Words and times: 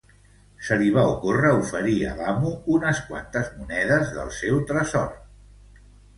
Se 0.69 0.77
li 0.77 0.85
va 0.95 1.03
ocórrer 1.09 1.51
oferir 1.57 1.97
al 2.13 2.23
amo 2.31 2.55
unes 2.77 3.03
quantes 3.11 3.53
monedes 3.59 4.11
del 4.19 4.35
seu 4.41 4.61
tresor 4.73 5.07